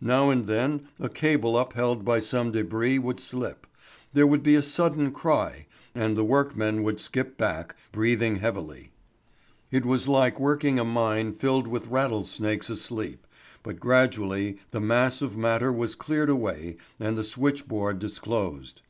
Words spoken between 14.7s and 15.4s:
the mass of